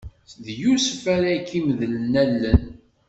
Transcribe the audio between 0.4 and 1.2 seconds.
D Yusef